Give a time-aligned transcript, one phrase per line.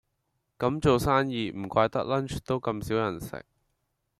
[0.57, 3.45] 咁做生意唔怪得 lunch 都咁少人食